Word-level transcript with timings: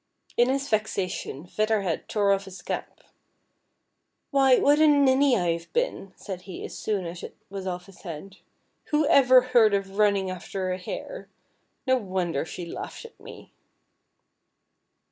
In 0.35 0.49
his 0.49 0.67
vexation. 0.67 1.45
Feather 1.45 1.83
Head 1.83 2.09
tore 2.09 2.31
off 2.31 2.45
his 2.45 2.63
cap," 2.63 3.01
Why, 4.31 4.57
what 4.57 4.79
a 4.79 4.87
ninny 4.87 5.37
I 5.37 5.51
have 5.51 5.71
been," 5.73 6.13
said 6.15 6.41
he 6.49 6.65
as 6.65 6.75
soon 6.75 7.05
as 7.05 7.21
it 7.21 7.37
was 7.51 7.67
off 7.67 7.85
his 7.85 8.01
head;" 8.01 8.37
who 8.89 9.05
ever 9.05 9.41
heard 9.41 9.75
of 9.75 9.99
running 9.99 10.31
after 10.31 10.71
a 10.71 10.79
hare 10.79 11.29
t 11.29 11.29
No 11.85 11.97
wonder 11.97 12.45
she 12.45 12.65
laughed 12.65 13.05
at 13.05 13.19
me." 13.19 13.53